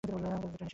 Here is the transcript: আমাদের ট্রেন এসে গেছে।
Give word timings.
আমাদের 0.03 0.19
ট্রেন 0.19 0.39
এসে 0.43 0.47
গেছে। 0.53 0.63